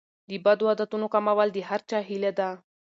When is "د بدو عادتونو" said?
0.29-1.05